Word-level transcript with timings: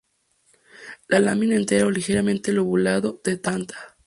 La 1.07 1.19
lámina 1.19 1.55
entera 1.55 1.85
o 1.85 1.91
ligeramente 1.91 2.51
lobulado-dentada. 2.53 3.99